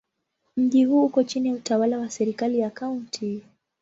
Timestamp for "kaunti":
2.69-3.41